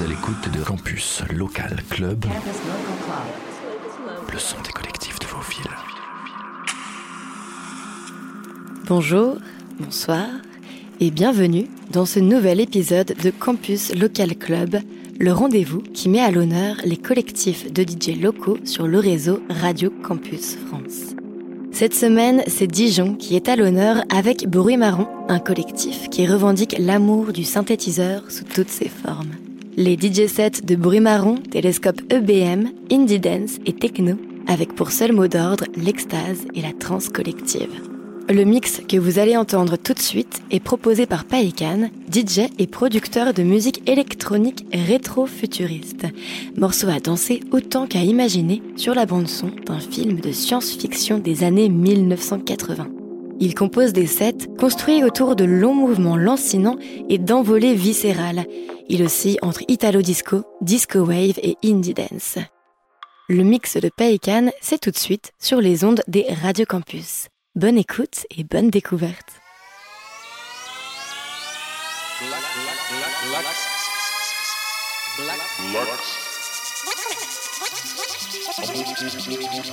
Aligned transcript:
à 0.00 0.06
l'écoute 0.06 0.50
de 0.56 0.64
Campus 0.64 1.22
Local 1.30 1.82
Club, 1.90 2.24
le 4.32 4.38
son 4.38 4.56
des 4.64 4.70
collectifs 4.70 5.18
de 5.18 5.26
vos 5.26 5.40
villes. 5.40 5.70
Bonjour, 8.86 9.36
bonsoir 9.78 10.26
et 10.98 11.10
bienvenue 11.10 11.66
dans 11.90 12.06
ce 12.06 12.20
nouvel 12.20 12.60
épisode 12.60 13.14
de 13.22 13.30
Campus 13.30 13.94
Local 13.94 14.34
Club, 14.36 14.78
le 15.18 15.32
rendez-vous 15.32 15.82
qui 15.82 16.08
met 16.08 16.20
à 16.20 16.30
l'honneur 16.30 16.76
les 16.84 16.96
collectifs 16.96 17.70
de 17.70 17.82
DJ 17.82 18.18
locaux 18.18 18.58
sur 18.64 18.86
le 18.86 18.98
réseau 18.98 19.42
Radio 19.50 19.90
Campus 20.02 20.56
France. 20.68 21.14
Cette 21.70 21.94
semaine, 21.94 22.42
c'est 22.46 22.66
Dijon 22.66 23.14
qui 23.14 23.36
est 23.36 23.48
à 23.48 23.56
l'honneur 23.56 24.04
avec 24.08 24.48
Bruit 24.48 24.78
Marron, 24.78 25.08
un 25.28 25.38
collectif 25.38 26.08
qui 26.08 26.26
revendique 26.26 26.76
l'amour 26.78 27.32
du 27.32 27.44
synthétiseur 27.44 28.30
sous 28.30 28.44
toutes 28.44 28.70
ses 28.70 28.88
formes. 28.88 29.32
Les 29.74 29.96
DJ 29.96 30.26
sets 30.26 30.60
de 30.64 30.76
Bruit 30.76 31.00
Marron, 31.00 31.36
Télescope 31.36 32.02
EBM, 32.12 32.68
Indie 32.90 33.18
Dance 33.18 33.56
et 33.64 33.72
Techno, 33.72 34.16
avec 34.46 34.74
pour 34.74 34.90
seul 34.90 35.12
mot 35.12 35.28
d'ordre 35.28 35.64
l'extase 35.76 36.44
et 36.54 36.60
la 36.60 36.72
trance 36.78 37.08
collective. 37.08 37.70
Le 38.28 38.44
mix 38.44 38.82
que 38.86 38.98
vous 38.98 39.18
allez 39.18 39.34
entendre 39.34 39.78
tout 39.78 39.94
de 39.94 39.98
suite 39.98 40.42
est 40.50 40.60
proposé 40.60 41.06
par 41.06 41.24
Paekan, 41.24 41.88
DJ 42.12 42.50
et 42.58 42.66
producteur 42.66 43.32
de 43.32 43.42
musique 43.42 43.88
électronique 43.88 44.66
rétro-futuriste. 44.74 46.06
Morceau 46.58 46.88
à 46.88 47.00
danser 47.00 47.40
autant 47.50 47.86
qu'à 47.86 48.00
imaginer 48.00 48.62
sur 48.76 48.94
la 48.94 49.06
bande-son 49.06 49.52
d'un 49.64 49.80
film 49.80 50.20
de 50.20 50.32
science-fiction 50.32 51.16
des 51.16 51.44
années 51.44 51.70
1980. 51.70 52.88
Il 53.40 53.54
compose 53.54 53.92
des 53.92 54.06
sets 54.06 54.48
construits 54.58 55.04
autour 55.04 55.36
de 55.36 55.44
longs 55.44 55.74
mouvements 55.74 56.16
lancinants 56.16 56.78
et 57.08 57.18
d'envolées 57.18 57.74
viscérales. 57.74 58.46
Il 58.88 59.02
oscille 59.02 59.38
entre 59.42 59.62
italo-disco, 59.68 60.44
disco-wave 60.60 61.38
et 61.42 61.56
indie 61.64 61.94
dance. 61.94 62.38
Le 63.28 63.42
mix 63.42 63.76
de 63.76 63.90
Pelican, 63.96 64.50
c'est 64.60 64.80
tout 64.80 64.90
de 64.90 64.98
suite 64.98 65.32
sur 65.38 65.60
les 65.60 65.84
ondes 65.84 66.02
des 66.08 66.26
Radio 66.42 66.66
Campus. 66.66 67.28
Bonne 67.54 67.78
écoute 67.78 68.26
et 68.36 68.44
bonne 68.44 68.70
découverte. 68.70 69.40
Lux. 78.58 79.72